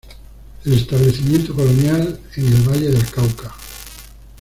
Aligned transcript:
El 0.65 0.73
Establecimiento 0.73 1.53
Colonial 1.53 2.19
en 2.35 2.47
el 2.47 2.61
Valle 2.67 2.89
del 2.89 3.05
Cauca. 3.11 3.53